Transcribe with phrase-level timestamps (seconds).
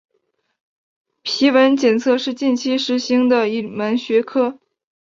[1.21, 4.59] 皮纹检测是近期时兴的一门学科。